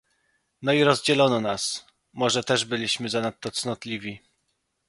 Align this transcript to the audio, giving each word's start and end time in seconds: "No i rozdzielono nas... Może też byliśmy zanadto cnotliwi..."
"No 0.61 0.73
i 0.73 0.83
rozdzielono 0.83 1.41
nas... 1.41 1.85
Może 2.13 2.43
też 2.43 2.65
byliśmy 2.65 3.09
zanadto 3.09 3.51
cnotliwi..." 3.51 4.21